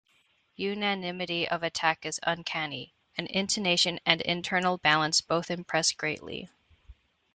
Unanimity 0.55 1.47
of 1.47 1.61
attack 1.61 2.07
is 2.07 2.19
uncanny, 2.23 2.91
and 3.17 3.27
intonation 3.27 3.99
and 4.03 4.19
internal 4.21 4.79
balance 4.79 5.21
both 5.21 5.51
impress 5.51 5.91
greatly. 5.91 6.49